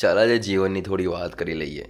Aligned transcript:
ચાલ 0.00 0.18
આજે 0.18 0.38
જીવનની 0.38 0.80
થોડી 0.80 1.06
વાત 1.06 1.38
કરી 1.38 1.54
લઈએ. 1.54 1.84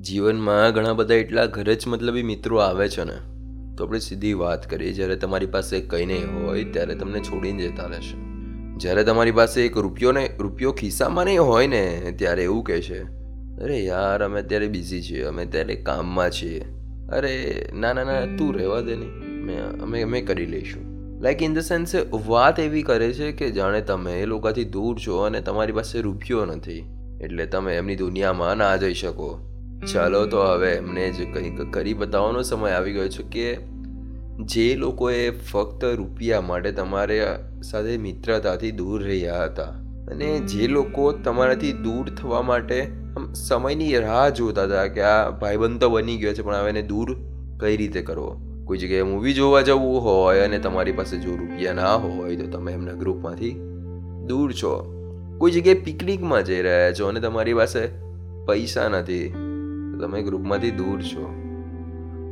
જીવનમાં 0.00 0.72
ઘણા 0.72 0.92
બધા 0.92 1.14
એટલા 1.14 1.46
ઘરે 1.46 1.74
જ 1.74 1.86
મતલબી 1.86 2.22
મિત્રો 2.22 2.58
આવે 2.58 2.88
છે 2.88 3.04
ને, 3.04 3.16
તો 3.76 3.84
આપણે 3.84 3.98
સીધી 3.98 4.32
વાત 4.32 4.70
કરીએ, 4.70 4.92
જ્યારે 4.92 5.16
તમારી 5.16 5.46
પાસે 5.46 5.80
કંઈ 5.80 6.06
નહીં 6.06 6.46
હોય 6.46 6.64
ત્યારે 6.64 6.94
તમને 6.94 7.20
છોડીને 7.20 7.68
જતા 7.68 7.86
રહેશે. 7.86 8.16
જ્યારે 8.76 9.04
તમારી 9.04 9.30
પાસે 9.30 9.66
એક 9.66 9.76
રૂપિયો 9.76 10.12
ને, 10.12 10.30
રૂપિયો 10.38 10.72
ખિસ્સામાં 10.72 11.24
નહીં 11.24 11.42
હોય 11.42 11.66
ને, 11.66 12.14
ત્યારે 12.18 12.44
એવું 12.44 12.64
કહે 12.64 12.80
છે, 12.80 13.02
અરે 13.62 13.80
યાર, 13.80 14.24
અમે 14.24 14.40
અત્યારે 14.40 14.66
બિઝી 14.66 15.02
છીએ, 15.02 15.22
અમે 15.22 15.44
અત્યારે 15.44 15.74
કામમાં 15.74 16.30
છીએ. 16.30 16.64
અરે, 17.12 17.66
ના 17.74 17.92
ના 17.92 18.04
ના, 18.04 18.36
તું 18.36 18.54
રહેવા 18.54 18.80
દે 18.80 18.96
ને, 18.96 19.06
મેં, 19.26 19.80
અમે 19.80 20.02
અમે 20.02 20.20
કરી 20.20 20.46
લઈશું. 20.46 20.82
લાઈક 21.22 21.42
ઇન 21.42 21.54
ધ 21.54 21.58
સેન્સ 21.58 21.94
વાત 22.26 22.60
એવી 22.60 22.82
કરે 22.82 23.12
છે 23.12 23.32
કે 23.32 23.50
જાણે 23.50 23.80
તમે 23.80 24.22
એ 24.22 24.26
લોકોથી 24.26 24.64
દૂર 24.64 24.98
છો 25.06 25.16
અને 25.18 25.40
તમારી 25.40 25.72
પાસે 25.72 26.00
રૂપિયો 26.00 26.44
નથી. 26.44 26.95
એટલે 27.20 27.46
તમે 27.46 27.76
એમની 27.76 27.96
દુનિયામાં 27.96 28.56
ના 28.56 28.76
જઈ 28.76 28.94
શકો. 28.94 29.30
ચાલો 29.92 30.26
તો 30.26 30.42
હવે 30.42 30.70
એમને 30.72 31.10
જ 31.10 31.26
કંઈક 31.32 31.58
કરી 31.70 31.94
બતાવવાનો 31.94 32.42
સમય 32.42 32.70
આવી 32.70 32.92
ગયો 32.92 33.08
છે 33.08 33.22
કે 33.22 33.58
જે 34.44 34.76
લોકોએ 34.76 35.30
ફક્ત 35.30 35.84
રૂપિયા 35.84 36.40
માટે 36.40 36.72
તમારે 36.72 37.18
સાથે 37.62 37.98
મિત્રતાથી 37.98 38.70
દૂર 38.70 39.02
રહ્યા 39.02 39.44
હતા 39.44 39.72
અને 40.12 40.40
જે 40.40 40.66
લોકો 40.66 41.12
તમારાથી 41.12 41.72
દૂર 41.72 42.10
થવા 42.10 42.42
માટે 42.42 42.88
સમયની 43.32 43.92
રાહ 43.98 44.28
જોતા 44.30 44.64
હતા 44.64 44.88
કે 44.88 45.02
આ 45.02 45.30
ભાઈબંધ 45.30 45.80
તો 45.80 45.90
બની 45.90 46.16
ગયો 46.16 46.32
છે, 46.32 46.42
પણ 46.42 46.54
હવે 46.54 46.70
એને 46.70 46.82
દૂર 46.82 47.16
કઈ 47.60 47.76
રીતે 47.76 48.02
કરવો? 48.02 48.40
કોઈ 48.64 48.78
જગ્યાએ 48.78 49.02
મૂવી 49.02 49.32
જોવા 49.32 49.62
જવું 49.62 50.02
હોય 50.02 50.44
અને 50.44 50.58
તમારી 50.58 50.92
પાસે 50.92 51.16
જો 51.16 51.36
રૂપિયા 51.36 51.72
ના 51.72 51.94
હોય 51.94 52.36
તો 52.36 52.46
તમે 52.46 52.72
એમના 52.72 52.92
ગ્રુપમાંથી 52.92 53.54
દૂર 54.26 54.52
છો. 54.52 54.95
કોઈ 55.38 55.52
જગ્યાએ 55.52 55.80
પિકનિકમાં 55.86 56.44
જઈ 56.44 56.62
રહ્યા 56.62 56.92
છો 56.92 57.08
અને 57.08 57.20
તમારી 57.20 57.54
પાસે 57.54 57.80
પૈસા 58.46 58.88
નથી 58.88 59.24
તમે 60.00 60.22
ગ્રુપમાંથી 60.22 60.70
દૂર 60.70 61.02
છો. 61.02 61.24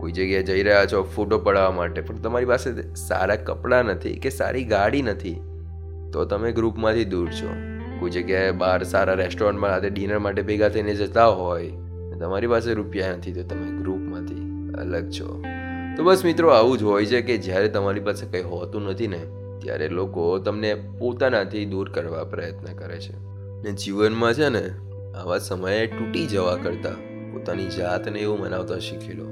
કોઈ 0.00 0.12
જગ્યાએ 0.12 0.42
જઈ 0.42 0.62
રહ્યા 0.62 0.86
છો 0.86 1.00
ફોટો 1.14 1.38
પડાવવા 1.38 1.76
માટે, 1.76 2.00
પણ 2.00 2.16
તમારી 2.16 2.46
પાસે 2.46 2.68
સારા 2.94 3.36
કપડાં 3.36 3.84
નથી 3.84 4.14
કે 4.18 4.30
સારી 4.30 4.64
ગાડી 4.64 5.02
નથી, 5.02 5.34
તો 6.12 6.24
તમે 6.24 6.52
ગ્રુપમાંથી 6.52 7.04
દૂર 7.04 7.30
છો. 7.30 7.50
કોઈ 8.00 8.10
જગ્યાએ 8.10 8.52
બહાર 8.52 8.84
સારા 8.84 9.14
રેસ્ટોરન્ટમાં 9.14 9.70
રાતે 9.70 9.90
ડિનર 9.90 10.18
માટે 10.18 10.42
ભેગા 10.42 10.68
થઈને 10.68 10.94
જતા 10.94 11.26
હોય 11.40 11.72
તમારી 12.20 12.46
પાસે 12.46 12.74
રૂપિયા 12.74 13.16
નથી, 13.16 13.32
તો 13.32 13.42
તમે 13.42 13.68
ગ્રુપમાંથી 13.82 14.46
અલગ 14.82 15.10
છો. 15.10 15.42
તો 15.96 16.04
બસ 16.04 16.24
મિત્રો, 16.24 16.48
આવું 16.48 16.78
જ 16.78 16.82
હોય 16.82 17.06
છે 17.06 17.22
કે 17.22 17.38
જ્યારે 17.38 17.68
તમારી 17.68 18.00
પાસે 18.00 18.26
કંઈ 18.26 18.48
હોતું 18.54 18.82
નથી 18.82 19.08
ને 19.08 19.20
ત્યારે 19.62 19.88
લોકો 19.88 20.38
તમને 20.38 20.74
પોતાનાથી 20.74 21.64
દૂર 21.64 21.90
કરવા 21.90 22.24
પ્રયત્ન 22.24 22.74
કરે 22.74 22.98
છે. 23.00 23.12
ને 23.62 23.72
જીવનમાં 23.72 24.34
છે 24.34 24.48
ને, 24.48 24.70
આવા 25.16 25.38
સમયે 25.38 25.86
તૂટી 25.86 26.26
જવા 26.26 26.56
કરતાં 26.56 27.10
પોતાની 27.32 27.66
જાતને 27.66 28.18
એવું 28.18 28.40
મનાવતા 28.40 28.78
શીખી 28.78 29.12
લો 29.12 29.24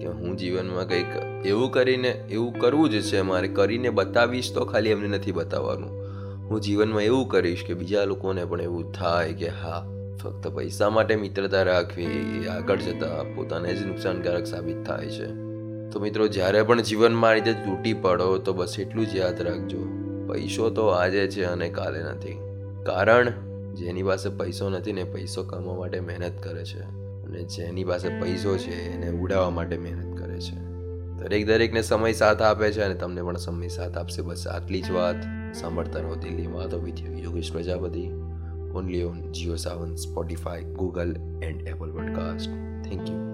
કે 0.00 0.06
હું 0.06 0.36
જીવનમાં 0.36 0.88
કંઈક 0.88 1.46
એવું 1.46 1.72
કરીને, 1.72 2.08
એવું 2.08 2.58
કરવું 2.58 2.90
જ 2.90 3.00
છે, 3.00 3.20
મારે 3.20 3.48
કરીને 3.48 3.90
બતાવીશ 3.90 4.54
તો 4.54 4.64
ખાલી 4.64 4.90
એમને 4.90 5.08
નથી 5.08 5.32
બતાવવાનું. 5.32 6.06
હું 6.48 6.60
જીવનમાં 6.60 7.02
એવું 7.02 7.28
કરીશ 7.28 7.64
કે 7.66 7.74
બીજા 7.74 8.04
લોકોને 8.04 8.44
પણ 8.44 8.60
એવું 8.60 8.92
થાય 8.92 9.32
કે 9.32 9.48
હા, 9.48 9.86
ફક્ત 10.22 10.48
પૈસા 10.48 10.90
માટે 10.90 11.16
મિત્રતા 11.16 11.62
રાખવી 11.62 12.46
આગળ 12.46 12.76
જતાં 12.76 13.34
પોતાને 13.34 13.74
જ 13.74 13.86
નુકસાનકારક 13.86 14.46
સાબિત 14.46 14.86
થાય 14.86 15.06
છે. 15.06 15.45
તો 15.92 16.00
મિત્રો, 16.00 16.28
જ્યારે 16.28 16.62
પણ 16.62 16.80
જીવનમાં 16.80 17.30
આ 17.30 17.32
રીતે 17.32 17.52
તૂટી 17.52 17.94
પડો, 17.94 18.38
તો 18.38 18.52
બસ 18.52 18.78
એટલું 18.78 19.06
જ 19.06 19.16
યાદ 19.16 19.42
રાખજો. 19.42 19.86
પૈસો 20.32 20.70
તો 20.70 20.86
આજે 20.86 21.28
છે 21.28 21.44
અને 21.44 21.68
કાલે 21.68 22.02
નથી. 22.02 22.38
કારણ, 22.86 23.32
જેની 23.74 24.02
પાસે 24.02 24.28
પૈસો 24.28 24.70
નથી 24.70 24.92
ને 24.92 25.04
પૈસો 25.04 25.42
કમાવા 25.42 25.78
માટે 25.78 26.00
મહેનત 26.00 26.42
કરે 26.42 26.64
છે. 26.64 26.80
અને 27.24 27.42
જેની 27.42 27.84
પાસે 27.84 28.08
પૈસો 28.08 28.56
છે, 28.56 28.92
એને 28.92 29.10
ઉડાવવા 29.10 29.50
માટે 29.50 29.78
મહેનત 29.78 30.18
કરે 30.18 30.40
છે. 30.40 30.66
દરેક 31.18 31.46
દરેકને 31.46 31.82
સમય 31.82 32.12
સાથ 32.12 32.42
આપે 32.42 32.72
છે 32.72 32.82
અને 32.82 32.94
તમને 32.94 33.22
પણ 33.22 33.36
સમય 33.36 33.68
સાથ 33.68 33.98
આપશે. 33.98 34.22
બસ 34.22 34.46
આટલી 34.46 34.82
જ 34.82 34.90
વાત. 34.90 35.16
સાંભળતા 35.54 36.00
રહો 36.00 36.14
દિલ્હી 36.14 36.46
વાતો 36.46 36.78
with 36.78 37.00
Yogesh 37.24 37.52
Prajapati. 37.52 38.10
Only 38.74 39.02
on 39.02 39.32
Jio 39.32 39.56
Saavn 39.56 39.94
Spotify 39.94 40.62
Google 40.62 41.16
and 41.42 41.62
Apple 41.62 41.90
podcast 41.90 42.50
thank 42.84 43.10
you 43.10 43.26